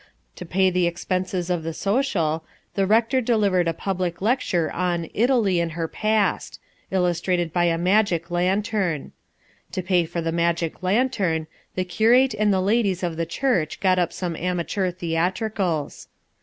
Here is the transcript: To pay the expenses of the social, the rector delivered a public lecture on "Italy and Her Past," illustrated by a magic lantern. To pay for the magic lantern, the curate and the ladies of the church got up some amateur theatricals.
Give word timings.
To 0.37 0.47
pay 0.47 0.71
the 0.71 0.87
expenses 0.87 1.51
of 1.51 1.61
the 1.61 1.75
social, 1.75 2.43
the 2.73 2.87
rector 2.87 3.21
delivered 3.21 3.67
a 3.67 3.71
public 3.73 4.19
lecture 4.19 4.71
on 4.71 5.07
"Italy 5.13 5.59
and 5.59 5.73
Her 5.73 5.87
Past," 5.87 6.57
illustrated 6.89 7.53
by 7.53 7.65
a 7.65 7.77
magic 7.77 8.31
lantern. 8.31 9.11
To 9.73 9.83
pay 9.83 10.05
for 10.05 10.19
the 10.19 10.31
magic 10.31 10.81
lantern, 10.81 11.45
the 11.75 11.85
curate 11.85 12.33
and 12.33 12.51
the 12.51 12.61
ladies 12.61 13.03
of 13.03 13.15
the 13.15 13.27
church 13.27 13.79
got 13.79 13.99
up 13.99 14.11
some 14.11 14.35
amateur 14.35 14.89
theatricals. 14.89 16.07